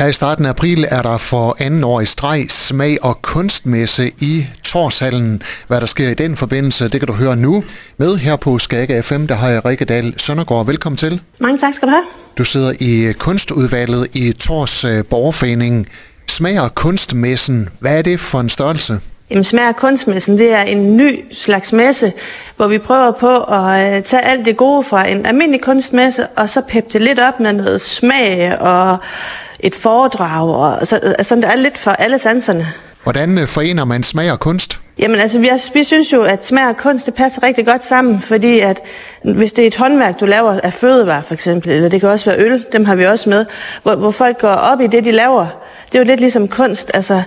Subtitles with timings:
[0.00, 4.08] Her i starten af april er der for anden år i streg smag og kunstmesse
[4.20, 5.42] i Torshallen.
[5.68, 7.64] Hvad der sker i den forbindelse, det kan du høre nu.
[7.96, 10.66] Med her på Skaga FM, der har jeg Rikke Dahl Søndergaard.
[10.66, 11.20] Velkommen til.
[11.38, 12.04] Mange tak skal du have.
[12.38, 15.88] Du sidder i kunstudvalget i Tors øh, Borgerforening.
[16.28, 19.00] Smag og kunstmessen, hvad er det for en størrelse?
[19.30, 22.12] Jamen, smag og kunstmessen, det er en ny slags messe,
[22.56, 26.50] hvor vi prøver på at øh, tage alt det gode fra en almindelig kunstmesse, og
[26.50, 28.98] så peppe det lidt op med noget smag og
[29.62, 32.72] et foredrag, og så, altså, det er lidt for alle sanserne.
[33.02, 34.80] Hvordan øh, forener man smag og kunst?
[34.98, 38.20] Jamen altså, vi, vi synes jo, at smag og kunst, det passer rigtig godt sammen,
[38.20, 38.80] fordi at
[39.24, 42.30] hvis det er et håndværk, du laver af fødevarer for eksempel, eller det kan også
[42.30, 43.46] være øl, dem har vi også med,
[43.82, 45.46] hvor, hvor folk går op i det, de laver.
[45.92, 47.22] Det er jo lidt ligesom kunst, altså,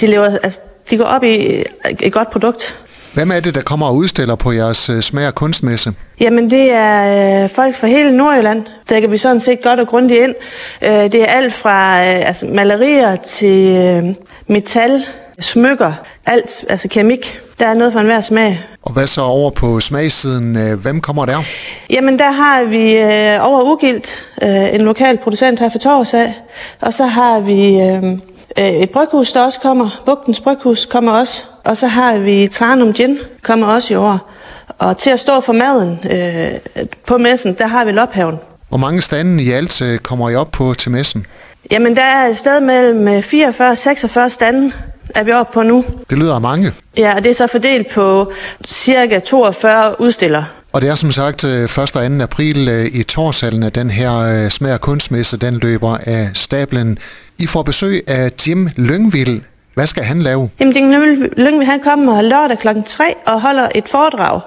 [0.00, 1.64] de, lever, altså, de går op i
[2.00, 2.76] et godt produkt.
[3.16, 5.92] Hvem er det, der kommer og udstiller på jeres øh, smag- og kunstmesse?
[6.20, 8.62] Jamen, det er øh, folk fra hele Nordjylland.
[8.88, 10.34] Der kan vi sådan set godt og grundigt ind.
[10.82, 14.04] Øh, det er alt fra øh, altså, malerier til øh,
[14.46, 15.04] metal,
[15.40, 15.92] smykker,
[16.26, 17.40] alt, altså keramik.
[17.58, 18.64] Der er noget for enhver smag.
[18.82, 20.56] Og hvad så over på smagsiden?
[20.56, 21.42] Øh, hvem kommer der?
[21.90, 26.34] Jamen, der har vi øh, over Ugilt, øh, en lokal producent her for Tors af.
[26.80, 28.18] Og så har vi øh,
[28.58, 30.02] et bryghus, der også kommer.
[30.06, 31.42] Bugtens Bryghus kommer også.
[31.64, 34.32] Og så har vi Tranum Gin, kommer også i år.
[34.78, 38.36] Og til at stå for maden øh, på messen, der har vi Lophaven.
[38.68, 41.26] Hvor mange stande i alt øh, kommer I op på til messen?
[41.70, 44.72] Jamen, der er et sted mellem 44 og 46 stande,
[45.14, 45.84] er vi oppe på nu.
[46.10, 46.72] Det lyder mange.
[46.96, 48.32] Ja, og det er så fordelt på
[48.66, 50.44] cirka 42 udstillere.
[50.76, 51.78] Og det er som sagt 1.
[51.78, 52.00] og 2.
[52.22, 56.98] april i Torshallen, at den her smag- og kunstmesse, den løber af stablen.
[57.38, 59.40] I får besøg af Jim Lyngvild,
[59.74, 60.50] hvad skal han lave?
[60.60, 60.94] Jamen, Ding
[61.36, 62.68] Lyngvild, han kommer lørdag kl.
[62.86, 64.40] 3 og holder et foredrag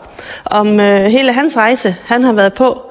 [0.46, 2.82] om øh, hele hans rejse, han har været på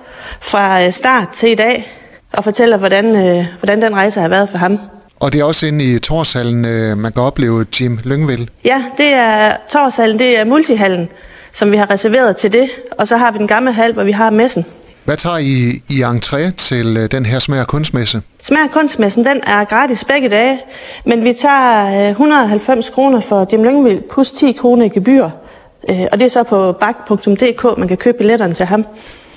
[0.41, 1.92] fra øh, start til i dag,
[2.33, 4.78] og fortæller, hvordan, øh, hvordan den rejse har været for ham.
[5.20, 8.48] Og det er også inde i Torshallen, øh, man kan opleve Jim Lyngvild?
[8.64, 11.08] Ja, det er Torshallen, det er multihallen,
[11.53, 14.13] som vi har reserveret til det, og så har vi den gamle hal, hvor vi
[14.13, 14.67] har messen.
[15.05, 18.23] Hvad tager I i entré til øh, den her smag- og kunstmesse?
[18.42, 20.61] Smag- og kunstmessen, den er gratis begge dage,
[21.05, 25.29] men vi tager 190 kroner for Jim Lyngvild plus 10 kroner i gebyr.
[25.91, 28.85] Øh, og det er så på bak.dk, man kan købe billetterne til ham.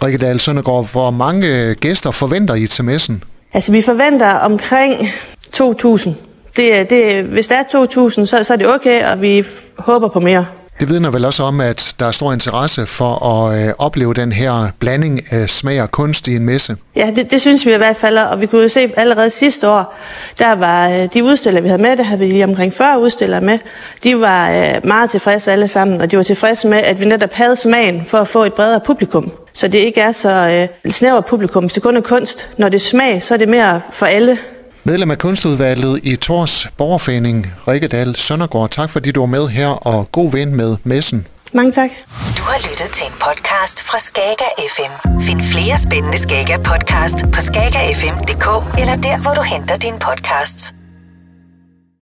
[0.03, 3.23] Rikke Dahl Søndergaard, hvor mange gæster forventer I til messen?
[3.53, 5.09] Altså, vi forventer omkring
[5.55, 6.09] 2.000.
[6.55, 9.45] Det, det, hvis der er 2.000, så, så er det okay, og vi
[9.77, 10.45] håber på mere.
[10.81, 14.31] Det vidner vel også om, at der er stor interesse for at øh, opleve den
[14.31, 16.77] her blanding af smag og kunst i en messe.
[16.95, 19.69] Ja, det, det synes vi i hvert fald, og vi kunne jo se allerede sidste
[19.69, 19.95] år,
[20.39, 23.59] der var øh, de udstillere, vi havde med, der havde vi omkring 40 udstillere med,
[24.03, 27.33] de var øh, meget tilfredse alle sammen, og de var tilfredse med, at vi netop
[27.33, 29.31] havde smagen for at få et bredere publikum.
[29.53, 32.47] Så det ikke er så øh, snævert publikum, hvis det kun er kunst.
[32.57, 34.37] Når det er smag, så er det mere for alle.
[34.83, 38.69] Medlem af kunstudvalget i Tors Borgerforening, Rikke Dahl Søndergaard.
[38.69, 41.27] Tak fordi du var med her, og god ven med messen.
[41.53, 41.89] Mange tak.
[42.37, 45.09] Du har lyttet til en podcast fra Skager FM.
[45.21, 50.73] Find flere spændende Skager podcast på skagerfm.dk eller der, hvor du henter dine podcasts.